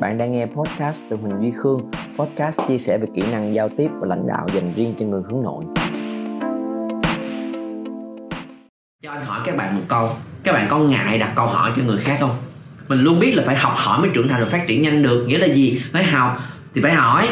[0.00, 1.90] Bạn đang nghe podcast từ Huỳnh Duy Khương.
[2.18, 5.22] Podcast chia sẻ về kỹ năng giao tiếp và lãnh đạo dành riêng cho người
[5.30, 5.64] hướng nội.
[9.02, 10.10] cho anh hỏi các bạn một câu.
[10.44, 12.36] Các bạn có ngại đặt câu hỏi cho người khác không?
[12.88, 15.24] Mình luôn biết là phải học hỏi mới trưởng thành và phát triển nhanh được.
[15.28, 15.82] Nghĩa là gì?
[15.92, 16.38] Phải học.
[16.74, 17.28] Thì phải hỏi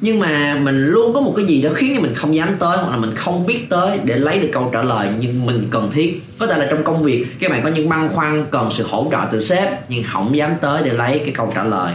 [0.00, 2.76] nhưng mà mình luôn có một cái gì đó khiến cho mình không dám tới,
[2.76, 5.90] hoặc là mình không biết tới để lấy được câu trả lời nhưng mình cần
[5.92, 6.22] thiết.
[6.38, 9.08] Có thể là trong công việc, các bạn có những băn khoăn, cần sự hỗ
[9.10, 11.94] trợ từ sếp, nhưng không dám tới để lấy cái câu trả lời.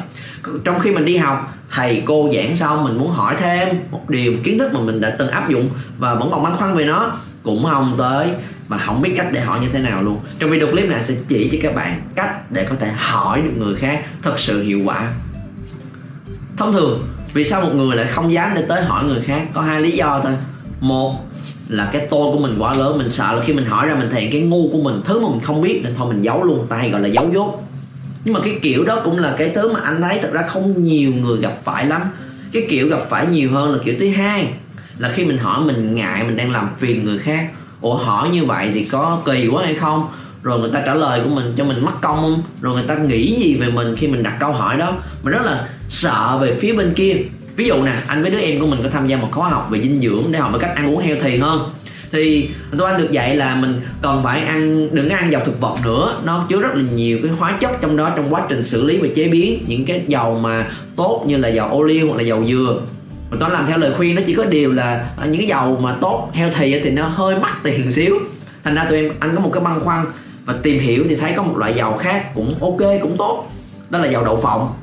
[0.64, 4.34] Trong khi mình đi học, thầy, cô giảng xong, mình muốn hỏi thêm một điều
[4.44, 7.18] kiến thức mà mình đã từng áp dụng và vẫn còn băn khoăn về nó,
[7.44, 8.28] cũng không tới
[8.68, 10.20] mà không biết cách để hỏi như thế nào luôn.
[10.40, 13.54] Trong video clip này, sẽ chỉ cho các bạn cách để có thể hỏi được
[13.58, 15.14] người khác thật sự hiệu quả.
[16.58, 19.48] Thông thường vì sao một người lại không dám để tới hỏi người khác?
[19.54, 20.34] Có hai lý do thôi.
[20.80, 21.16] Một
[21.68, 24.10] là cái tôi của mình quá lớn, mình sợ là khi mình hỏi ra mình
[24.12, 26.44] thể hiện cái ngu của mình, thứ mà mình không biết nên thôi mình giấu
[26.44, 27.64] luôn ta hay gọi là giấu dốt.
[28.26, 30.84] Nhưng mà cái kiểu đó cũng là cái thứ mà anh thấy thật ra không
[30.84, 32.02] nhiều người gặp phải lắm.
[32.52, 34.48] Cái kiểu gặp phải nhiều hơn là kiểu thứ hai,
[34.98, 37.50] là khi mình hỏi mình ngại mình đang làm phiền người khác.
[37.82, 40.08] Ủa, hỏi như vậy thì có kỳ quá hay không?
[40.44, 42.44] Rồi người ta trả lời của mình cho mình mất công không?
[42.62, 44.94] Rồi người ta nghĩ gì về mình khi mình đặt câu hỏi đó?
[45.24, 47.16] Mình rất là sợ về phía bên kia.
[47.56, 49.68] Ví dụ nè, anh với đứa em của mình có tham gia một khóa học
[49.72, 51.70] về dinh dưỡng để học về cách ăn uống healthy hơn
[52.12, 55.60] thì tôi anh được dạy là mình cần phải ăn, đừng có ăn dầu thực
[55.60, 56.20] vật nữa.
[56.24, 58.98] Nó chứa rất là nhiều cái hóa chất trong đó trong quá trình xử lý
[58.98, 59.64] và chế biến.
[59.68, 62.82] Những cái dầu mà tốt như là dầu ô liu hoặc là dầu dừa.
[63.32, 65.80] Mà tôi làm theo lời khuyên, nó chỉ có điều là à, những cái dầu
[65.82, 68.20] mà tốt, healthy thì nó hơi mắc tiền xíu.
[68.64, 70.06] Thành ra tụi em, anh có một cái băn khoăn
[70.46, 73.52] và tìm hiểu thì thấy có một loại dầu khác cũng ok, cũng tốt.
[73.90, 74.74] Đó là dầu đậu phộng.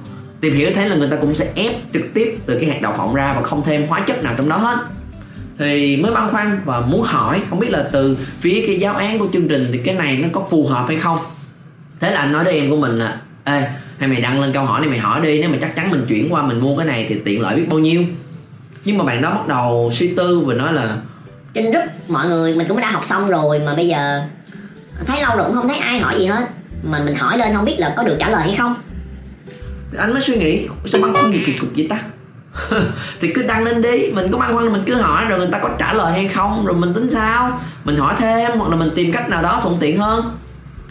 [0.40, 2.92] Tìm hiểu thấy là người ta cũng sẽ ép trực tiếp từ cái hạt đậu
[2.92, 4.78] phộng ra và không thêm hóa chất nào trong đó hết.
[5.58, 9.18] Thì mới băn khoăn và muốn hỏi, không biết là từ phía cái giáo án
[9.18, 11.18] của chương trình thì cái này nó có phù hợp hay không?
[12.00, 13.62] Thế là anh nói với em của mình là, ê
[13.98, 16.04] hay mày đăng lên câu hỏi này mày hỏi đi, nếu mà chắc chắn mình
[16.08, 18.02] chuyển qua mình mua cái này thì tiện lợi biết bao nhiêu.
[18.84, 20.96] Nhưng mà bạn đó bắt đầu suy tư và nói là,
[21.54, 24.22] trên group mọi người mình cũng đã học xong rồi mà bây giờ
[25.06, 26.48] thấy lâu rồi cũng không thấy ai hỏi gì hết.
[26.82, 28.74] Mà mình hỏi lên không biết là có được trả lời hay không.
[29.98, 32.00] Anh mới suy nghĩ, sao băn khoăn gì kỳ cục vậy ta?
[33.20, 35.58] Thì cứ đăng lên đi, mình có băn khoăn mình cứ hỏi rồi người ta
[35.58, 37.60] có trả lời hay không, rồi mình tính sao?
[37.84, 40.36] Mình hỏi thêm, hoặc là mình tìm cách nào đó thuận tiện hơn.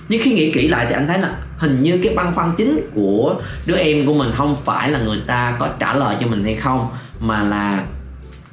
[0.10, 2.90] Nhưng khi nghĩ kỹ lại thì anh thấy là hình như cái băn khoăn chính
[2.96, 3.36] của
[3.66, 6.56] đứa em của mình không phải là người ta có trả lời cho mình hay
[6.56, 6.90] không,
[7.20, 7.84] mà là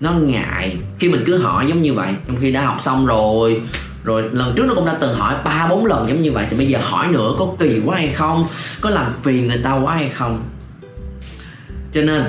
[0.00, 2.12] nó ngại khi mình cứ hỏi giống như vậy.
[2.26, 3.62] Trong khi đã học xong rồi
[4.04, 6.46] rồi, lần trước nó cũng đã từng hỏi ba, bốn lần giống như vậy.
[6.50, 8.46] Thì bây giờ hỏi nữa, có kỳ quá hay không?
[8.80, 10.42] Có làm phiền người ta quá hay không?
[11.92, 12.22] Cho nên,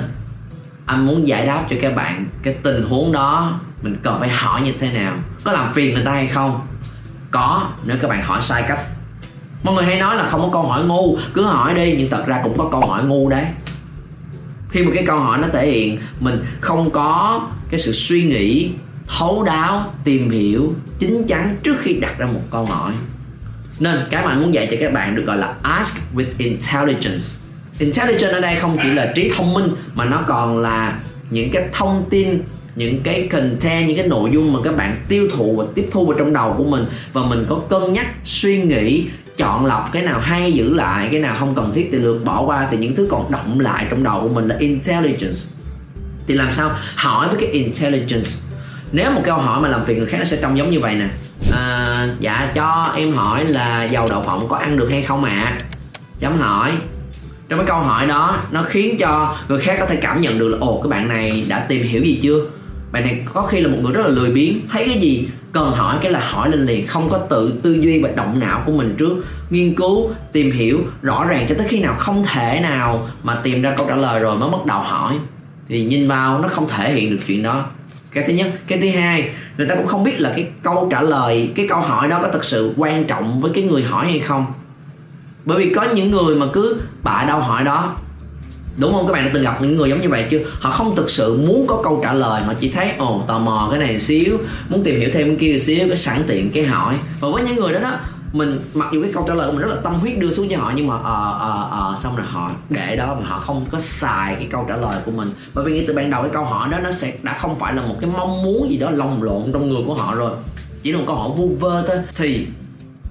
[0.86, 3.60] anh muốn giải đáp cho các bạn cái tình huống đó.
[3.82, 5.16] Mình cần phải hỏi như thế nào?
[5.44, 6.66] Có làm phiền người ta hay không?
[7.30, 8.80] Có, nếu các bạn hỏi sai cách.
[9.62, 11.18] Mọi người hay nói là không có câu hỏi ngu.
[11.34, 13.44] Cứ hỏi đi, nhưng thật ra cũng có câu hỏi ngu đấy.
[14.70, 18.70] Khi mà cái câu hỏi nó thể hiện mình không có cái sự suy nghĩ
[19.08, 22.92] thấu đáo, tìm hiểu, chín chắn trước khi đặt ra một câu hỏi.
[23.80, 27.24] Nên cái mà muốn dạy cho các bạn được gọi là ask with intelligence.
[27.78, 30.98] Intelligence ở đây không chỉ là trí thông minh, mà nó còn là
[31.30, 32.38] những cái thông tin,
[32.76, 36.06] những cái content, những cái nội dung mà các bạn tiêu thụ và tiếp thu
[36.06, 36.84] vào trong đầu của mình.
[37.12, 39.06] Và mình có cân nhắc, suy nghĩ,
[39.36, 42.42] chọn lọc cái nào hay, giữ lại, cái nào không cần thiết thì lược bỏ
[42.46, 45.38] qua thì những thứ còn động lại trong đầu của mình là intelligence.
[46.26, 46.70] Thì làm sao?
[46.94, 48.28] Hỏi với cái intelligence
[48.92, 50.94] nếu một câu hỏi mà làm phiền người khác nó sẽ trông giống như vậy
[50.94, 51.08] nè.
[51.52, 55.30] À, dạ cho em hỏi là dầu đậu phộng có ăn được hay không ạ?
[55.30, 55.58] À?
[56.20, 56.72] chấm hỏi.
[57.48, 60.48] Trong cái câu hỏi đó nó khiến cho người khác có thể cảm nhận được
[60.48, 62.40] là ồ cái bạn này đã tìm hiểu gì chưa?
[62.92, 64.60] Bạn này có khi là một người rất là lười biếng.
[64.70, 65.28] Thấy cái gì?
[65.52, 66.86] Cần hỏi cái là hỏi lên liền.
[66.86, 69.24] Không có tự tư duy và động não của mình trước.
[69.50, 73.62] Nghiên cứu tìm hiểu rõ ràng cho tới khi nào không thể nào mà tìm
[73.62, 75.14] ra câu trả lời rồi mới bắt đầu hỏi.
[75.68, 77.66] Thì nhìn vào nó không thể hiện được chuyện đó
[78.16, 78.46] cái thứ nhất.
[78.66, 81.80] Cái thứ hai, người ta cũng không biết là cái câu trả lời, cái câu
[81.80, 84.46] hỏi đó có thực sự quan trọng với cái người hỏi hay không.
[85.44, 87.96] Bởi vì có những người mà cứ bạ đâu hỏi đó,
[88.78, 89.06] đúng không?
[89.06, 90.38] Các bạn đã từng gặp những người giống như vậy chưa?
[90.60, 93.68] Họ không thực sự muốn có câu trả lời họ chỉ thấy, ồ, tò mò
[93.70, 94.38] cái này xíu,
[94.68, 96.96] muốn tìm hiểu thêm cái kia xíu, cái sẵn tiện cái hỏi.
[97.20, 97.92] Và với những người đó đó
[98.38, 100.48] mình, mặc dù cái câu trả lời của mình rất là tâm huyết đưa xuống
[100.50, 103.66] cho họ, nhưng mà ờ ờ ờ xong rồi họ để đó mà họ không
[103.70, 105.28] có xài cái câu trả lời của mình.
[105.54, 107.74] Bởi vì ngay từ ban đầu cái câu hỏi đó, nó sẽ, đã không phải
[107.74, 110.32] là một cái mong muốn gì đó lồng lộn trong người của họ rồi.
[110.82, 111.96] Chỉ là một câu hỏi vu vơ thôi.
[112.16, 112.46] Thì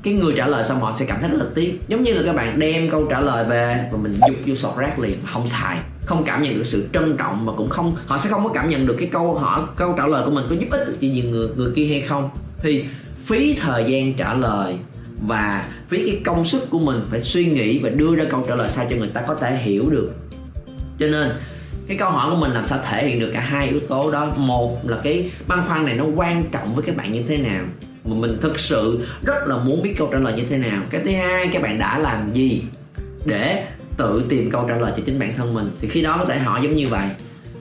[0.03, 1.81] cái người trả lời xong họ sẽ cảm thấy rất là tiếc.
[1.87, 4.77] Giống như là các bạn đem câu trả lời về và mình dục vô sọt
[4.77, 5.77] rác liền không xài.
[6.05, 8.69] Không cảm nhận được sự trân trọng và cũng không, họ sẽ không có cảm
[8.69, 11.07] nhận được cái câu hỏi, câu trả lời của mình có giúp ích được cho
[11.07, 12.29] nhiều người người kia hay không.
[12.61, 12.85] Thì
[13.25, 14.75] phí thời gian trả lời
[15.21, 18.55] và phí cái công sức của mình phải suy nghĩ và đưa ra câu trả
[18.55, 20.11] lời sao cho người ta có thể hiểu được.
[20.99, 21.29] Cho nên
[21.87, 24.33] cái câu hỏi của mình làm sao thể hiện được cả hai yếu tố đó?
[24.37, 27.65] Một là cái băn khoăn này nó quan trọng với các bạn như thế nào?
[28.05, 30.83] Mà mình thực sự rất là muốn biết câu trả lời như thế nào?
[30.89, 32.63] Cái thứ hai các bạn đã làm gì
[33.25, 33.65] để
[33.97, 35.69] tự tìm câu trả lời cho chính bản thân mình?
[35.81, 37.07] Thì khi đó có thể hỏi giống như vậy.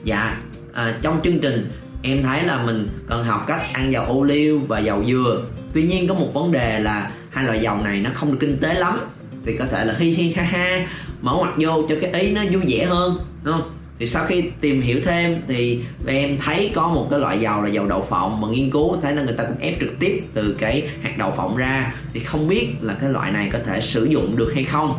[0.03, 0.37] Dạ
[0.73, 1.71] à, trong chương trình
[2.05, 5.41] em thấy là mình cần học cách ăn dầu ô liu và dầu dừa.
[5.73, 8.57] Tuy nhiên có một vấn đề là hai loại dầu này nó không được kinh
[8.57, 8.99] tế lắm.
[9.45, 10.87] Thì có thể là hi hi ha ha,
[11.21, 13.71] mở mặt vô cho cái ý nó vui vẻ hơn, đúng không?
[13.99, 17.69] Thì sau khi tìm hiểu thêm thì em thấy có một cái loại dầu là
[17.69, 20.55] dầu đậu phộng, mà nghiên cứu thấy là người ta cũng ép trực tiếp từ
[20.59, 21.95] cái hạt đậu phộng ra.
[22.13, 24.91] Thì không biết là cái loại này có thể sử dụng được hay không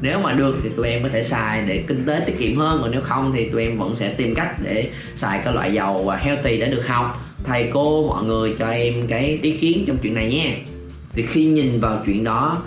[0.00, 2.78] nếu mà được thì tụi em có thể xài để kinh tế tiết kiệm hơn,
[2.82, 6.08] còn nếu không thì tụi em vẫn sẽ tìm cách để xài các loại dầu
[6.08, 7.22] à, healthy để được học.
[7.44, 10.56] Thầy, cô, mọi người cho em cái ý kiến trong chuyện này nhé.
[11.12, 12.62] Thì khi nhìn vào chuyện đó,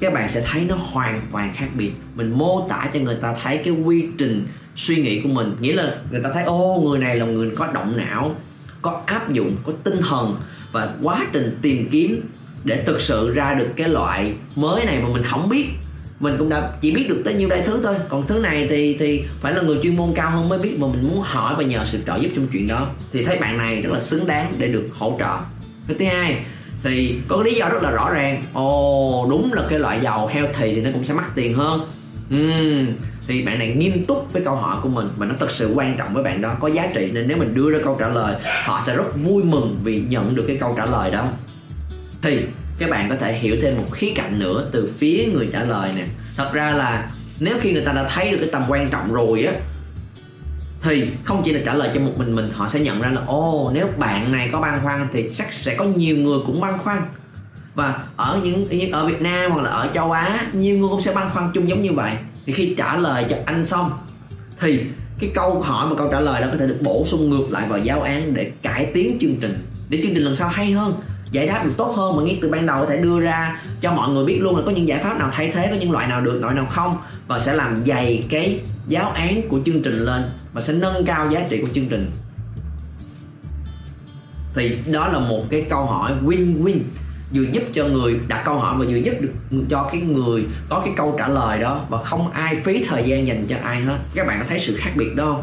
[0.00, 1.90] các bạn sẽ thấy nó hoàn toàn khác biệt.
[2.14, 4.46] Mình mô tả cho người ta thấy cái quy trình
[4.76, 5.56] suy nghĩ của mình.
[5.60, 8.34] Nghĩa là người ta thấy, ô, người này là người có động não,
[8.82, 10.40] có áp dụng, có tinh thần
[10.72, 12.20] và quá trình tìm kiếm
[12.64, 15.66] để thực sự ra được cái loại mới này mà mình không biết
[16.20, 17.94] mình cũng đã chỉ biết được tới nhiêu đây thứ thôi.
[18.08, 20.86] Còn thứ này thì thì phải là người chuyên môn cao hơn mới biết mà
[20.86, 22.86] mình muốn hỏi và nhờ sự trợ giúp trong chuyện đó.
[23.12, 25.38] Thì thấy bạn này rất là xứng đáng để được hỗ trợ.
[25.88, 26.36] Cái thứ hai
[26.82, 28.42] thì có lý do rất là rõ ràng.
[28.52, 31.80] Ồ đúng là cái loại dầu healthy thì nó cũng sẽ mắc tiền hơn.
[32.34, 32.86] Uhm,
[33.26, 35.96] thì bạn này nghiêm túc với câu hỏi của mình mà nó thật sự quan
[35.98, 36.54] trọng với bạn đó.
[36.60, 39.42] Có giá trị nên nếu mình đưa ra câu trả lời họ sẽ rất vui
[39.42, 41.26] mừng vì nhận được cái câu trả lời đó.
[42.22, 42.40] Thì
[42.80, 45.90] các bạn có thể hiểu thêm một khía cạnh nữa từ phía người trả lời
[45.96, 46.04] nè.
[46.36, 49.42] Thật ra là nếu khi người ta đã thấy được cái tầm quan trọng rồi
[49.42, 49.52] á,
[50.82, 53.20] thì không chỉ là trả lời cho một mình mình, họ sẽ nhận ra là
[53.26, 56.78] ô nếu bạn này có băn khoăn thì chắc sẽ có nhiều người cũng băn
[56.78, 57.02] khoăn.
[57.74, 61.12] Và ở những ở Việt Nam hoặc là ở châu Á, nhiều người cũng sẽ
[61.12, 62.12] băn khoăn chung giống như vậy.
[62.46, 63.90] Thì khi trả lời cho anh xong,
[64.60, 64.80] thì
[65.18, 67.68] cái câu hỏi mà câu trả lời đó có thể được bổ sung ngược lại
[67.68, 69.54] vào giáo án để cải tiến chương trình.
[69.88, 70.94] Để chương trình lần sau hay hơn
[71.30, 73.92] giải đáp được tốt hơn mà ngay từ ban đầu có thể đưa ra cho
[73.92, 76.06] mọi người biết luôn là có những giải pháp nào thay thế, có những loại
[76.06, 76.98] nào được, loại nào không,
[77.28, 80.22] và sẽ làm dày cái giáo án của chương trình lên
[80.52, 82.10] và sẽ nâng cao giá trị của chương trình.
[84.54, 86.78] Thì đó là một cái câu hỏi win-win,
[87.34, 89.32] vừa giúp cho người đặt câu hỏi và vừa giúp được
[89.70, 93.26] cho cái người có cái câu trả lời đó và không ai phí thời gian
[93.26, 93.98] dành cho ai hết.
[94.14, 95.42] Các bạn có thấy sự khác biệt đó không?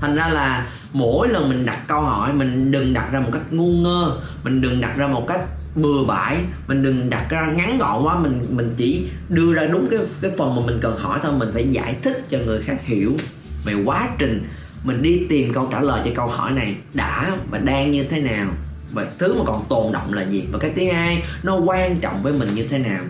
[0.00, 3.42] Thành ra là mỗi lần mình đặt câu hỏi, mình đừng đặt ra một cách
[3.50, 5.40] ngu ngơ, mình đừng đặt ra một cách
[5.74, 6.36] bừa bãi,
[6.68, 10.30] mình đừng đặt ra ngắn gọn quá, mình mình chỉ đưa ra đúng cái cái
[10.38, 13.16] phần mà mình cần hỏi thôi, mình phải giải thích cho người khác hiểu
[13.64, 14.44] về quá trình
[14.84, 18.20] mình đi tìm câu trả lời cho câu hỏi này đã và đang như thế
[18.20, 18.48] nào.
[18.92, 20.44] Và thứ mà còn tồn động là gì?
[20.52, 23.02] Và cái thứ hai, nó quan trọng với mình như thế nào?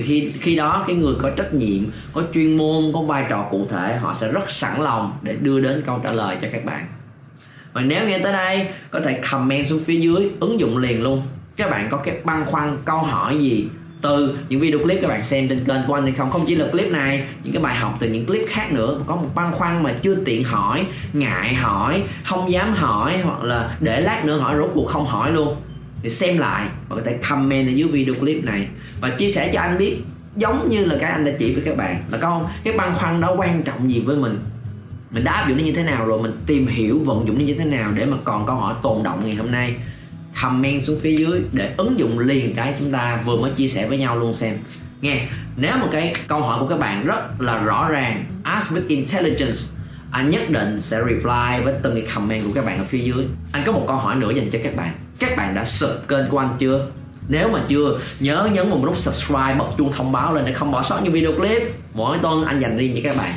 [0.00, 3.46] Thì khi khi đó cái người có trách nhiệm, có chuyên môn, có vai trò
[3.50, 6.64] cụ thể, họ sẽ rất sẵn lòng để đưa đến câu trả lời cho các
[6.64, 6.86] bạn.
[7.72, 11.22] Và nếu nghe tới đây, có thể comment xuống phía dưới, ứng dụng liền luôn.
[11.56, 13.68] Các bạn có cái băn khoăn, câu hỏi gì
[14.02, 16.30] từ những video clip các bạn xem trên kênh của anh hay không?
[16.30, 19.00] Không chỉ là clip này, những cái bài học từ những clip khác nữa.
[19.06, 23.76] Có một băn khoăn mà chưa tiện hỏi, ngại hỏi, không dám hỏi, hoặc là
[23.80, 25.56] để lát nữa hỏi rốt cuộc không hỏi luôn.
[26.02, 28.66] Thì xem lại và có thể comment ở dưới video clip này
[29.00, 29.96] và chia sẻ cho anh biết,
[30.36, 32.04] giống như là cái anh đã chỉ với các bạn.
[32.10, 34.40] Là con, cái băn khoăn đó quan trọng gì với mình?
[35.10, 37.44] Mình đã áp dụng nó như thế nào rồi, mình tìm hiểu, vận dụng nó
[37.44, 39.74] như thế nào để mà còn câu hỏi tồn động ngày hôm nay?
[40.42, 43.86] Comment xuống phía dưới để ứng dụng liền cái chúng ta vừa mới chia sẻ
[43.88, 44.58] với nhau luôn xem.
[45.00, 45.26] Nghe,
[45.56, 49.58] nếu một cái câu hỏi của các bạn rất là rõ ràng, ask with intelligence,
[50.10, 53.26] anh nhất định sẽ reply với từng cái comment của các bạn ở phía dưới.
[53.52, 54.90] Anh có một câu hỏi nữa dành cho các bạn.
[55.18, 56.86] Các bạn đã sub kênh của anh chưa?
[57.30, 60.72] Nếu mà chưa nhớ, nhấn vào nút subscribe, bật chuông thông báo lên để không
[60.72, 61.74] bỏ sót những video clip.
[61.94, 63.32] Mỗi tuần anh dành riêng cho các bạn.